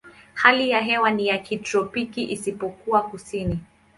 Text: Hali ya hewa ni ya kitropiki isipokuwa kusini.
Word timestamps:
Hali 0.33 0.69
ya 0.69 0.81
hewa 0.81 1.11
ni 1.11 1.27
ya 1.27 1.37
kitropiki 1.37 2.23
isipokuwa 2.31 3.03
kusini. 3.03 3.59